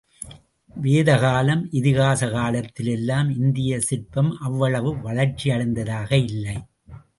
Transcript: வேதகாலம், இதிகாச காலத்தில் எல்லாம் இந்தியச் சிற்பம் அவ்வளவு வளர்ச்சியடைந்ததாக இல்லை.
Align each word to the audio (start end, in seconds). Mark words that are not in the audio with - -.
வேதகாலம், 0.75 1.61
இதிகாச 1.71 2.31
காலத்தில் 2.31 2.87
எல்லாம் 2.87 3.29
இந்தியச் 3.29 3.85
சிற்பம் 3.89 4.31
அவ்வளவு 4.39 4.95
வளர்ச்சியடைந்ததாக 4.95 6.11
இல்லை. 6.27 6.57